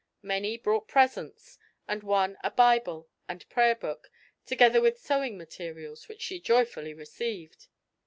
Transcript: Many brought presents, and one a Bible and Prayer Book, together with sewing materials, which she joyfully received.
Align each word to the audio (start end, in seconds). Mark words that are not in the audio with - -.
Many 0.23 0.57
brought 0.57 0.87
presents, 0.87 1.59
and 1.87 2.01
one 2.01 2.35
a 2.43 2.49
Bible 2.49 3.07
and 3.29 3.47
Prayer 3.49 3.75
Book, 3.75 4.09
together 4.47 4.81
with 4.81 4.97
sewing 4.97 5.37
materials, 5.37 6.07
which 6.07 6.23
she 6.23 6.39
joyfully 6.39 6.95
received. 6.95 7.67